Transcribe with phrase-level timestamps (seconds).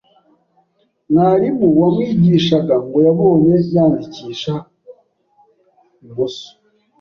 [1.09, 4.53] mwarimu wamwigishaga ngo yabonye yandikisha
[6.03, 6.49] imoso